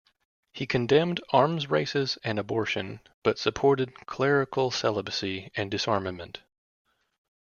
[0.51, 6.39] He condemned arms races and abortion, but supported clerical celibacy and disarmament.